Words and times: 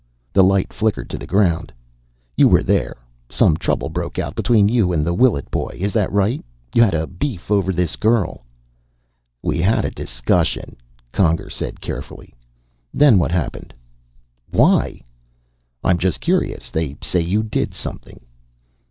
The 0.33 0.43
light 0.43 0.73
flickered 0.73 1.11
to 1.11 1.17
the 1.19 1.27
ground. 1.29 1.71
"You 2.35 2.47
were 2.47 2.63
there. 2.63 2.97
Some 3.29 3.55
trouble 3.55 3.87
broke 3.87 4.17
out 4.17 4.33
between 4.33 4.67
you 4.67 4.91
and 4.91 5.05
the 5.05 5.13
Willet 5.13 5.51
boy. 5.51 5.77
Is 5.79 5.93
that 5.93 6.11
right? 6.11 6.43
You 6.73 6.81
had 6.81 6.95
a 6.95 7.05
beef 7.05 7.51
over 7.51 7.71
his 7.71 7.95
girl" 7.97 8.43
"We 9.43 9.59
had 9.59 9.85
a 9.85 9.91
discussion," 9.91 10.75
Conger 11.11 11.51
said 11.51 11.81
carefully. 11.81 12.33
"Then 12.91 13.19
what 13.19 13.29
happened?" 13.29 13.75
"Why?" 14.49 15.01
"I'm 15.83 15.99
just 15.99 16.19
curious. 16.19 16.71
They 16.71 16.97
say 17.03 17.21
you 17.21 17.43
did 17.43 17.75
something." 17.75 18.21